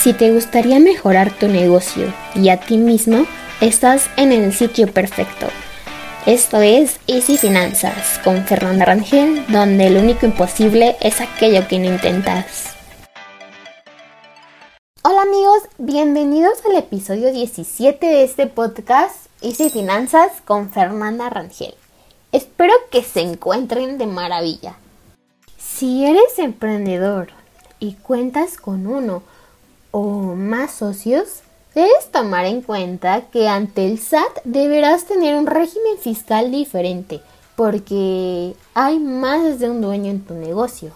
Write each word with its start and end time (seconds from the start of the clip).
Si 0.00 0.12
te 0.12 0.32
gustaría 0.32 0.78
mejorar 0.78 1.36
tu 1.36 1.48
negocio 1.48 2.14
y 2.36 2.50
a 2.50 2.60
ti 2.60 2.76
mismo, 2.76 3.26
estás 3.60 4.08
en 4.16 4.30
el 4.30 4.52
sitio 4.52 4.86
perfecto. 4.86 5.48
Esto 6.24 6.60
es 6.60 7.00
Easy 7.08 7.36
Finanzas 7.36 8.20
con 8.22 8.44
Fernanda 8.44 8.84
Rangel, 8.84 9.44
donde 9.48 9.90
lo 9.90 9.98
único 9.98 10.24
imposible 10.24 10.96
es 11.00 11.20
aquello 11.20 11.66
que 11.66 11.80
no 11.80 11.86
intentas. 11.86 12.76
Hola 15.02 15.22
amigos, 15.22 15.62
bienvenidos 15.78 16.64
al 16.64 16.76
episodio 16.76 17.32
17 17.32 18.06
de 18.06 18.22
este 18.22 18.46
podcast 18.46 19.26
Easy 19.42 19.68
Finanzas 19.68 20.30
con 20.44 20.70
Fernanda 20.70 21.28
Rangel. 21.28 21.74
Espero 22.30 22.72
que 22.92 23.02
se 23.02 23.22
encuentren 23.22 23.98
de 23.98 24.06
maravilla. 24.06 24.76
Si 25.58 26.06
eres 26.06 26.38
emprendedor 26.38 27.30
y 27.80 27.94
cuentas 27.94 28.58
con 28.58 28.86
uno 28.86 29.24
o 29.90 30.34
más 30.34 30.72
socios, 30.72 31.42
debes 31.74 32.10
tomar 32.10 32.46
en 32.46 32.62
cuenta 32.62 33.22
que 33.30 33.48
ante 33.48 33.86
el 33.86 33.98
SAT 33.98 34.42
deberás 34.44 35.04
tener 35.04 35.36
un 35.36 35.46
régimen 35.46 35.98
fiscal 35.98 36.50
diferente, 36.50 37.20
porque 37.56 38.54
hay 38.74 38.98
más 38.98 39.58
de 39.58 39.70
un 39.70 39.80
dueño 39.80 40.10
en 40.10 40.24
tu 40.24 40.34
negocio. 40.34 40.92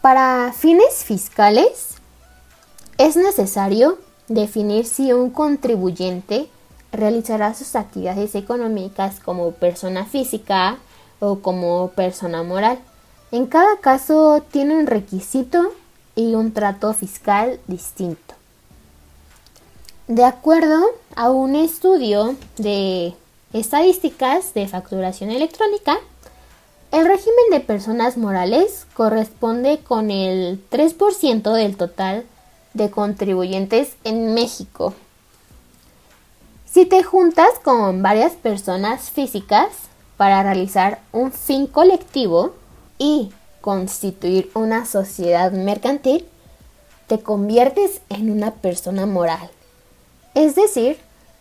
Para 0.00 0.52
fines 0.52 1.04
fiscales, 1.04 1.96
es 2.98 3.16
necesario 3.16 3.98
definir 4.28 4.86
si 4.86 5.12
un 5.12 5.30
contribuyente 5.30 6.48
realizará 6.92 7.54
sus 7.54 7.76
actividades 7.76 8.34
económicas 8.34 9.20
como 9.20 9.52
persona 9.52 10.04
física 10.04 10.78
o 11.20 11.40
como 11.40 11.90
persona 11.90 12.42
moral. 12.42 12.78
En 13.32 13.46
cada 13.46 13.78
caso 13.78 14.42
tiene 14.50 14.78
un 14.78 14.86
requisito 14.86 15.72
y 16.16 16.34
un 16.34 16.52
trato 16.52 16.92
fiscal 16.94 17.60
distinto. 17.68 18.34
De 20.08 20.24
acuerdo 20.24 20.80
a 21.14 21.30
un 21.30 21.54
estudio 21.54 22.34
de 22.56 23.14
estadísticas 23.52 24.54
de 24.54 24.66
facturación 24.66 25.30
electrónica, 25.30 25.98
el 26.92 27.06
régimen 27.06 27.50
de 27.50 27.60
personas 27.60 28.16
morales 28.16 28.86
corresponde 28.94 29.80
con 29.80 30.10
el 30.10 30.62
3% 30.70 31.52
del 31.52 31.76
total 31.76 32.24
de 32.74 32.90
contribuyentes 32.90 33.96
en 34.04 34.34
México. 34.34 34.94
Si 36.64 36.86
te 36.86 37.02
juntas 37.02 37.50
con 37.64 38.02
varias 38.02 38.32
personas 38.32 39.10
físicas 39.10 39.68
para 40.16 40.42
realizar 40.42 41.00
un 41.12 41.32
fin 41.32 41.66
colectivo 41.66 42.54
y 42.98 43.30
constituir 43.66 44.48
una 44.54 44.86
sociedad 44.86 45.50
mercantil, 45.50 46.24
te 47.08 47.18
conviertes 47.18 48.00
en 48.10 48.30
una 48.30 48.52
persona 48.52 49.06
moral. 49.06 49.50
Es 50.34 50.54
decir, 50.54 51.00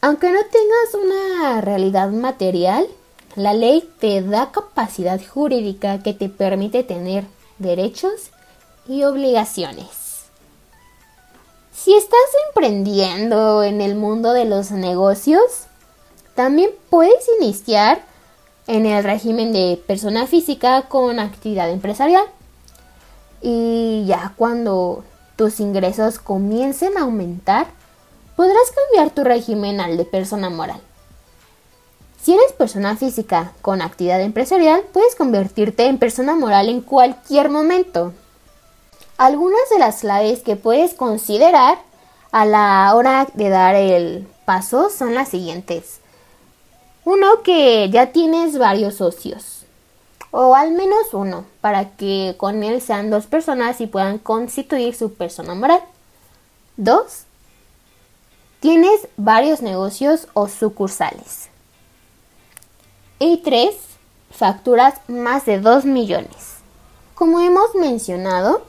aunque 0.00 0.30
no 0.30 0.38
tengas 0.46 0.94
una 1.04 1.60
realidad 1.60 2.08
material, 2.08 2.86
la 3.34 3.52
ley 3.52 3.86
te 4.00 4.22
da 4.22 4.50
capacidad 4.50 5.20
jurídica 5.22 6.02
que 6.02 6.14
te 6.14 6.30
permite 6.30 6.84
tener 6.84 7.26
derechos 7.58 8.30
y 8.88 9.04
obligaciones. 9.04 10.24
Si 11.74 11.94
estás 11.94 12.18
emprendiendo 12.48 13.62
en 13.62 13.82
el 13.82 13.94
mundo 13.94 14.32
de 14.32 14.46
los 14.46 14.70
negocios, 14.70 15.66
también 16.34 16.70
puedes 16.88 17.28
iniciar 17.42 18.06
en 18.66 18.86
el 18.86 19.04
régimen 19.04 19.52
de 19.52 19.82
persona 19.86 20.26
física 20.26 20.82
con 20.82 21.18
actividad 21.18 21.70
empresarial. 21.70 22.24
Y 23.42 24.04
ya 24.06 24.32
cuando 24.36 25.04
tus 25.36 25.60
ingresos 25.60 26.18
comiencen 26.18 26.96
a 26.96 27.02
aumentar, 27.02 27.66
podrás 28.34 28.72
cambiar 28.74 29.14
tu 29.14 29.24
régimen 29.24 29.80
al 29.80 29.96
de 29.96 30.04
persona 30.04 30.50
moral. 30.50 30.80
Si 32.22 32.34
eres 32.34 32.52
persona 32.52 32.96
física 32.96 33.52
con 33.62 33.80
actividad 33.80 34.20
empresarial, 34.20 34.82
puedes 34.92 35.14
convertirte 35.14 35.86
en 35.86 35.98
persona 35.98 36.34
moral 36.34 36.68
en 36.68 36.80
cualquier 36.80 37.50
momento. 37.50 38.12
Algunas 39.16 39.70
de 39.70 39.78
las 39.78 40.00
claves 40.00 40.40
que 40.42 40.56
puedes 40.56 40.94
considerar 40.94 41.78
a 42.32 42.44
la 42.44 42.92
hora 42.94 43.28
de 43.34 43.48
dar 43.48 43.76
el 43.76 44.26
paso 44.44 44.90
son 44.90 45.14
las 45.14 45.28
siguientes. 45.28 46.00
Uno 47.06 47.44
que 47.44 47.88
ya 47.88 48.10
tienes 48.10 48.58
varios 48.58 48.96
socios. 48.96 49.64
O 50.32 50.56
al 50.56 50.72
menos 50.72 51.14
uno, 51.14 51.44
para 51.60 51.96
que 51.96 52.34
con 52.36 52.64
él 52.64 52.82
sean 52.82 53.10
dos 53.10 53.26
personas 53.26 53.80
y 53.80 53.86
puedan 53.86 54.18
constituir 54.18 54.92
su 54.92 55.14
persona 55.14 55.54
moral. 55.54 55.78
Dos, 56.76 57.22
tienes 58.58 59.06
varios 59.16 59.62
negocios 59.62 60.26
o 60.34 60.48
sucursales. 60.48 61.48
Y 63.20 63.36
tres, 63.36 63.76
facturas 64.32 64.94
más 65.06 65.46
de 65.46 65.60
2 65.60 65.84
millones. 65.84 66.56
Como 67.14 67.38
hemos 67.38 67.72
mencionado, 67.76 68.62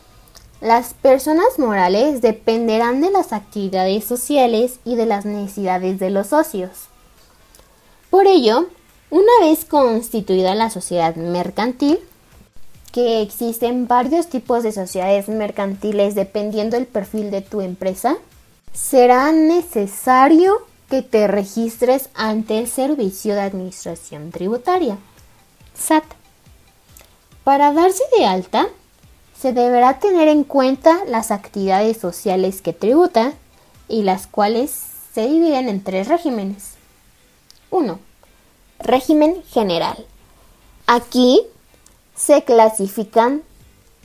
las 0.61 0.93
personas 0.93 1.57
morales 1.57 2.21
dependerán 2.21 3.01
de 3.01 3.09
las 3.09 3.33
actividades 3.33 4.05
sociales 4.05 4.79
y 4.85 4.95
de 4.95 5.07
las 5.07 5.25
necesidades 5.25 5.97
de 5.97 6.11
los 6.11 6.27
socios. 6.27 6.89
Por 8.09 8.27
ello, 8.27 8.67
una 9.09 9.31
vez 9.41 9.65
constituida 9.65 10.55
la 10.55 10.69
sociedad 10.69 11.15
mercantil, 11.15 11.99
que 12.91 13.21
existen 13.21 13.87
varios 13.87 14.27
tipos 14.27 14.63
de 14.63 14.71
sociedades 14.71 15.27
mercantiles 15.27 16.15
dependiendo 16.15 16.77
del 16.77 16.87
perfil 16.87 17.31
de 17.31 17.41
tu 17.41 17.61
empresa, 17.61 18.17
será 18.73 19.31
necesario 19.31 20.65
que 20.89 21.01
te 21.01 21.27
registres 21.27 22.09
ante 22.15 22.59
el 22.59 22.67
Servicio 22.67 23.35
de 23.35 23.41
Administración 23.41 24.31
Tributaria, 24.31 24.97
SAT. 25.77 26.05
Para 27.43 27.73
darse 27.73 28.03
de 28.17 28.25
alta, 28.25 28.67
se 29.39 29.53
deberá 29.53 29.99
tener 29.99 30.27
en 30.27 30.43
cuenta 30.43 31.03
las 31.07 31.31
actividades 31.31 31.97
sociales 31.97 32.61
que 32.61 32.73
tributa 32.73 33.33
y 33.87 34.03
las 34.03 34.27
cuales 34.27 34.71
se 35.13 35.27
dividen 35.27 35.69
en 35.69 35.83
tres 35.83 36.07
regímenes. 36.07 36.76
1. 37.71 37.99
Régimen 38.79 39.43
general. 39.43 40.05
Aquí 40.85 41.41
se 42.15 42.43
clasifican 42.43 43.43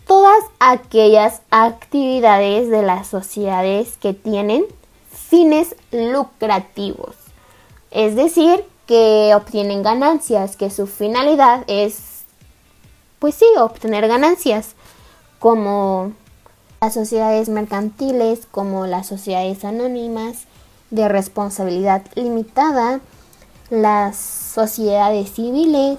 todas 0.07 0.43
aquellas 0.59 1.43
actividades 1.51 2.69
de 2.69 2.83
las 2.83 3.07
sociedades 3.07 3.97
que 3.99 4.13
tienen 4.13 4.65
fines 5.11 5.77
lucrativos. 5.91 7.15
Es 7.91 8.17
decir, 8.17 8.65
que 8.87 9.33
obtienen 9.35 9.83
ganancias, 9.83 10.57
que 10.57 10.71
su 10.71 10.87
finalidad 10.87 11.65
es, 11.67 12.25
pues 13.19 13.35
sí, 13.35 13.47
obtener 13.59 14.09
ganancias, 14.09 14.75
como 15.39 16.13
las 16.81 16.95
sociedades 16.95 17.49
mercantiles, 17.49 18.47
como 18.51 18.87
las 18.87 19.07
sociedades 19.07 19.65
anónimas 19.65 20.45
de 20.91 21.09
responsabilidad 21.09 22.03
limitada, 22.15 23.01
las 23.73 24.19
sociedades 24.19 25.31
civiles, 25.31 25.99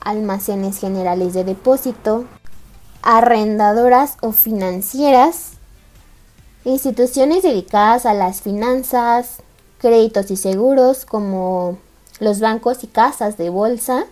almacenes 0.00 0.78
generales 0.78 1.34
de 1.34 1.44
depósito, 1.44 2.24
arrendadoras 3.02 4.16
o 4.22 4.32
financieras, 4.32 5.50
instituciones 6.64 7.42
dedicadas 7.42 8.06
a 8.06 8.14
las 8.14 8.40
finanzas, 8.40 9.42
créditos 9.78 10.30
y 10.30 10.36
seguros 10.36 11.04
como 11.04 11.76
los 12.18 12.40
bancos 12.40 12.82
y 12.82 12.86
casas 12.86 13.36
de 13.36 13.50
bolsa, 13.50 14.06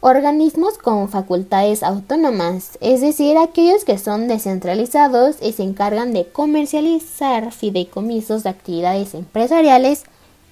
organismos 0.00 0.78
con 0.78 1.10
facultades 1.10 1.82
autónomas, 1.82 2.78
es 2.80 3.02
decir, 3.02 3.36
aquellos 3.36 3.84
que 3.84 3.98
son 3.98 4.28
descentralizados 4.28 5.36
y 5.42 5.52
se 5.52 5.62
encargan 5.62 6.14
de 6.14 6.26
comercializar 6.26 7.52
fideicomisos 7.52 8.44
de 8.44 8.48
actividades 8.48 9.12
empresariales 9.12 10.04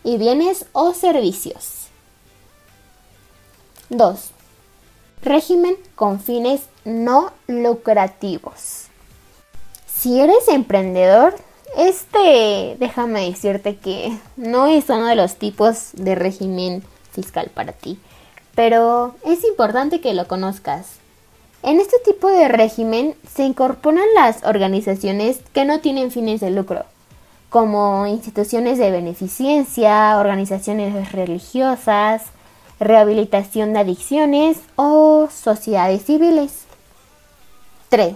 y 0.07 0.19
bienes 0.19 0.67
o 0.73 0.95
servicios. 0.95 1.89
2. 3.91 4.31
Régimen 5.23 5.77
con 5.97 6.21
fines 6.21 6.63
no 6.85 7.33
lucrativos. 7.49 8.85
Si 9.93 10.21
eres 10.21 10.47
emprendedor, 10.47 11.35
este, 11.77 12.77
déjame 12.79 13.29
decirte 13.29 13.79
que 13.79 14.17
no 14.37 14.69
es 14.69 14.89
uno 14.91 15.07
de 15.07 15.17
los 15.17 15.35
tipos 15.35 15.91
de 15.95 16.15
régimen 16.15 16.85
fiscal 17.11 17.51
para 17.53 17.73
ti, 17.73 17.99
pero 18.55 19.17
es 19.25 19.43
importante 19.43 20.01
que 20.01 20.15
lo 20.15 20.29
conozcas. 20.29 20.87
En 21.65 21.81
este 21.81 21.97
tipo 22.05 22.31
de 22.31 22.47
régimen 22.47 23.17
se 23.29 23.43
incorporan 23.43 24.07
las 24.15 24.45
organizaciones 24.45 25.41
que 25.53 25.65
no 25.65 25.81
tienen 25.81 26.13
fines 26.13 26.41
de 26.41 26.51
lucro, 26.51 26.85
como 27.57 28.07
instituciones 28.07 28.77
de 28.77 28.91
beneficencia, 28.91 30.19
organizaciones 30.19 31.11
religiosas, 31.13 32.25
rehabilitación 32.79 33.73
de 33.73 33.79
adicciones 33.79 34.59
o 34.77 35.29
sociedades 35.35 36.03
civiles. 36.03 36.65
3. 37.89 38.13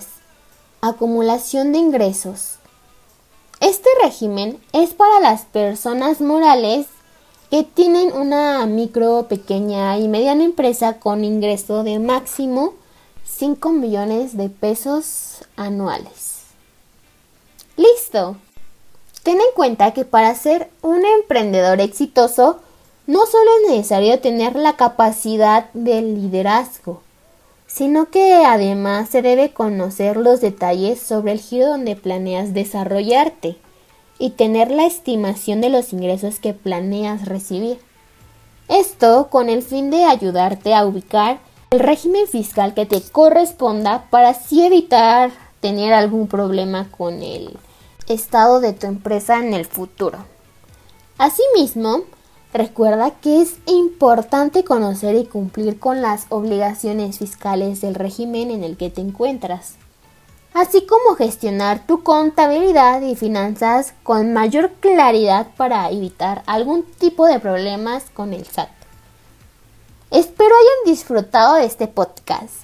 Acumulación 0.83 1.73
de 1.73 1.79
ingresos. 1.79 2.57
Este 3.61 3.89
régimen 4.03 4.61
es 4.75 4.93
para 4.93 5.21
las 5.21 5.47
personas 5.47 6.21
morales 6.21 6.89
que 7.51 7.65
tienen 7.65 8.13
una 8.13 8.67
micro, 8.67 9.27
pequeña 9.27 9.97
y 9.97 10.07
mediana 10.09 10.45
empresa 10.45 10.99
con 10.99 11.25
ingreso 11.25 11.83
de 11.83 11.99
máximo 11.99 12.75
5 13.25 13.73
millones 13.73 14.37
de 14.37 14.51
pesos 14.51 15.47
anuales. 15.57 16.43
Listo. 17.79 18.37
Ten 19.22 19.34
en 19.34 19.52
cuenta 19.55 19.93
que 19.93 20.05
para 20.05 20.34
ser 20.34 20.70
un 20.81 21.05
emprendedor 21.05 21.81
exitoso 21.81 22.61
no 23.06 23.26
solo 23.26 23.50
es 23.64 23.70
necesario 23.70 24.19
tener 24.20 24.56
la 24.56 24.76
capacidad 24.76 25.70
del 25.75 26.14
liderazgo, 26.14 27.02
sino 27.67 28.11
que 28.11 28.44
además 28.46 29.11
se 29.11 29.20
debe 29.20 29.52
conocer 29.52 30.17
los 30.17 30.40
detalles 30.40 31.00
sobre 31.00 31.32
el 31.32 31.40
giro 31.40 31.69
donde 31.69 31.96
planeas 31.96 32.55
desarrollarte 32.55 33.56
y 34.19 34.31
tener 34.31 34.70
la 34.70 34.87
estimación 34.87 35.61
de 35.61 35.70
los 35.70 35.93
ingresos 35.93 36.40
que 36.40 36.55
planeas 36.55 37.26
recibir. 37.26 37.78
Esto 38.69 39.28
con 39.28 39.49
el 39.49 39.62
fin 39.62 39.90
de 39.90 40.05
ayudarte 40.05 40.75
a 40.75 40.87
ubicar 40.87 41.40
el 41.70 41.81
régimen 41.81 42.26
fiscal 42.26 42.72
que 42.75 42.87
te 42.87 43.02
corresponda 43.02 44.06
para 44.11 44.31
así 44.31 44.64
evitar 44.64 45.31
tener 45.61 45.93
algún 45.93 46.26
problema 46.26 46.88
con 46.90 47.22
el 47.22 47.58
estado 48.12 48.61
de 48.61 48.73
tu 48.73 48.87
empresa 48.87 49.39
en 49.39 49.55
el 49.55 49.67
futuro. 49.67 50.19
Asimismo, 51.19 52.03
recuerda 52.53 53.11
que 53.12 53.41
es 53.41 53.57
importante 53.67 54.65
conocer 54.65 55.15
y 55.17 55.25
cumplir 55.25 55.79
con 55.79 56.03
las 56.03 56.27
obligaciones 56.29 57.19
fiscales 57.19 57.81
del 57.81 57.95
régimen 57.95 58.51
en 58.51 58.65
el 58.65 58.77
que 58.77 58.91
te 58.91 59.01
encuentras 59.01 59.75
así 60.53 60.87
como 60.87 61.17
gestionar 61.17 61.87
tu 61.87 62.03
contabilidad 62.03 63.03
y 63.03 63.15
finanzas 63.15 63.95
con 64.03 64.33
mayor 64.33 64.73
claridad 64.81 65.49
para 65.56 65.91
evitar 65.91 66.43
algún 66.47 66.85
tipo 66.85 67.27
de 67.27 67.41
problemas 67.41 68.05
con 68.13 68.33
el 68.33 68.47
SAT. 68.47 68.69
Espero 70.11 70.51
hayan 70.55 70.93
disfrutado 70.93 71.55
de 71.55 71.67
este 71.67 71.87
podcast. 71.87 72.55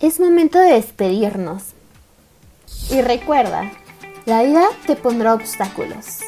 Es 0.00 0.20
momento 0.20 0.58
de 0.58 0.72
despedirnos. 0.72 1.62
Y 2.90 3.02
recuerda, 3.02 3.70
la 4.28 4.42
vida 4.42 4.68
te 4.86 4.94
pondrá 4.94 5.32
obstáculos, 5.32 6.18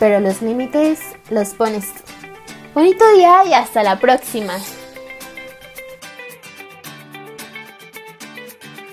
pero 0.00 0.18
los 0.18 0.42
límites 0.42 0.98
los 1.30 1.50
pones 1.50 1.94
tú. 1.94 2.00
Bonito 2.74 3.04
día 3.12 3.44
y 3.46 3.54
hasta 3.54 3.84
la 3.84 4.00
próxima. 4.00 4.58